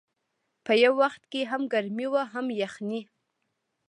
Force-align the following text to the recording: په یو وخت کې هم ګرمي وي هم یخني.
په 0.65 0.73
یو 0.83 0.93
وخت 1.03 1.21
کې 1.31 1.41
هم 1.51 1.61
ګرمي 1.73 2.07
وي 2.13 2.23
هم 2.33 2.45
یخني. 2.61 3.01